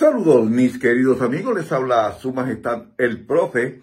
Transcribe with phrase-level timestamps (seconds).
[0.00, 3.82] Saludos mis queridos amigos, les habla su majestad el profe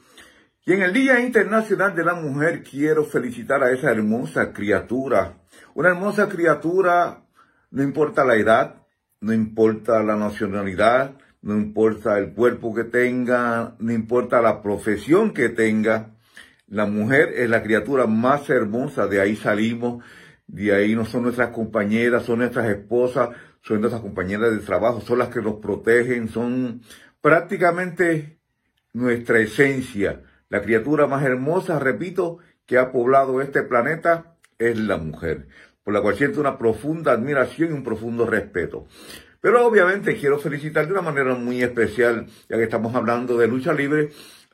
[0.65, 5.37] y en el Día Internacional de la Mujer quiero felicitar a esa hermosa criatura,
[5.75, 7.21] una hermosa criatura,
[7.69, 8.77] no importa la edad,
[9.21, 11.11] no importa la nacionalidad,
[11.43, 16.15] no importa el cuerpo que tenga, no importa la profesión que tenga,
[16.65, 20.03] la mujer es la criatura más hermosa, de ahí salimos,
[20.47, 23.29] de ahí no son nuestras compañeras, son nuestras esposas,
[23.61, 26.81] son nuestras compañeras de trabajo, son las que nos protegen, son
[27.21, 28.39] prácticamente
[28.93, 30.23] nuestra esencia.
[30.49, 35.47] La criatura más hermosa, repito, que ha poblado este planeta es la mujer,
[35.83, 38.87] por la cual siento una profunda admiración y un profundo respeto.
[39.41, 43.73] Pero obviamente quiero felicitar de una manera muy especial, ya que estamos hablando de lucha
[43.73, 44.09] libre,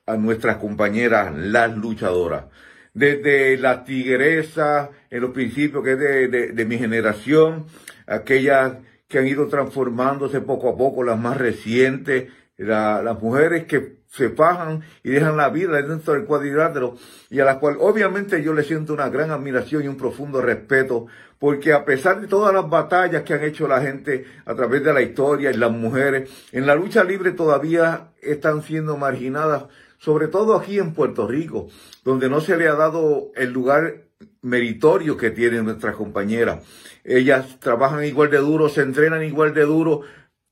[0.05, 2.45] a nuestras compañeras, las luchadoras.
[2.93, 7.65] Desde la tigresa, en los principios que es de, de mi generación,
[8.05, 8.73] aquellas
[9.07, 14.83] que han ido transformándose poco a poco, las más recientes, las mujeres que se fajan
[15.03, 16.95] y dejan la vida dentro del cuadrilátero
[17.31, 21.07] y a las cuales obviamente yo le siento una gran admiración y un profundo respeto
[21.39, 24.93] porque a pesar de todas las batallas que han hecho la gente a través de
[24.93, 29.65] la historia y las mujeres en la lucha libre todavía están siendo marginadas
[30.03, 31.69] sobre todo aquí en Puerto Rico
[32.03, 34.03] donde no se le ha dado el lugar
[34.41, 36.61] meritorio que tienen nuestras compañeras.
[37.05, 40.01] Ellas trabajan igual de duro, se entrenan igual de duro,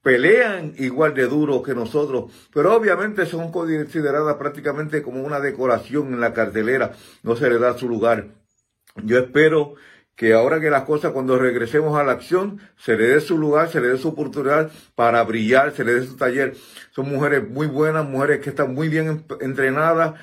[0.02, 6.22] pelean igual de duro que nosotros, pero obviamente son consideradas prácticamente como una decoración en
[6.22, 8.30] la cartelera, no se le da su lugar.
[9.04, 9.76] Yo espero
[10.16, 13.70] que ahora que las cosas, cuando regresemos a la acción, se le dé su lugar,
[13.70, 16.56] se le dé su oportunidad para brillar, se le dé su taller.
[16.92, 20.20] Son mujeres muy buenas, mujeres que están muy bien entrenadas,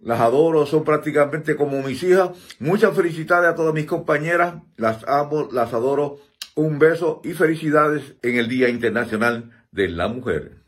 [0.00, 2.30] las adoro, son prácticamente como mis hijas.
[2.58, 6.18] Muchas felicidades a todas mis compañeras, las amo, las adoro.
[6.54, 10.63] Un beso y felicidades en el Día Internacional de la Mujer.